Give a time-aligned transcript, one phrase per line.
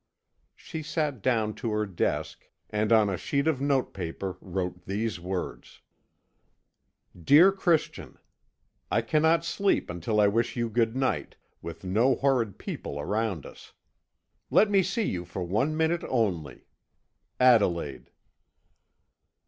[0.55, 5.19] She sat down to her desk, and on a sheet of note paper wrote these
[5.19, 5.81] words:
[7.23, 8.17] "Dear Christian:
[8.89, 13.73] "I cannot sleep until I wish you good night, with no horrid people around us.
[14.49, 16.65] Let me see you for one minute only.
[17.39, 18.09] "Adelaide."